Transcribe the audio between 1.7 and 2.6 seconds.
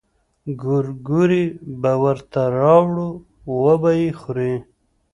به ورته